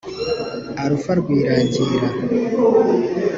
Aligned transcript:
Alpha 0.83 1.11
Rwirangira 1.19 2.07